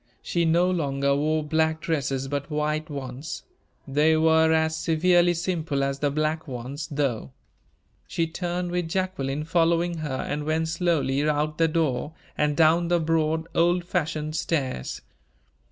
[0.23, 3.43] She no longer wore black dresses, but white ones.
[3.87, 7.33] They were as severely simple as the black ones, though.
[8.07, 12.99] She turned with Jacqueline following her, and went slowly out the door, and down the
[12.99, 15.01] broad, old fashioned stairs.